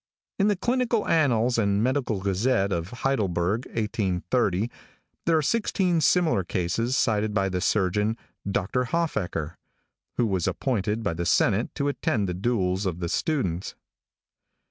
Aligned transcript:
In 0.39 0.47
the 0.47 0.55
Clinical 0.55 1.07
Annals 1.07 1.59
and 1.59 1.83
Medical 1.83 2.21
Gazette, 2.21 2.71
of 2.71 2.89
Heidelberg, 2.89 3.67
1830, 3.67 4.71
there 5.27 5.37
are 5.37 5.43
sixteen 5.43 6.01
similar 6.01 6.43
cases 6.43 6.97
cited 6.97 7.35
by 7.35 7.49
the 7.49 7.61
surgeon 7.61 8.17
(Dr. 8.49 8.85
Hofacker) 8.85 9.57
who 10.17 10.25
was 10.25 10.47
appointed 10.47 11.03
by 11.03 11.13
the 11.13 11.27
senate 11.27 11.75
to 11.75 11.87
attend 11.87 12.27
the 12.27 12.33
duels 12.33 12.87
of 12.87 12.97
the 12.99 13.09
students. 13.09 13.75